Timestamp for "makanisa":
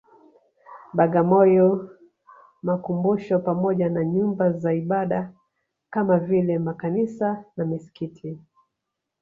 6.59-7.43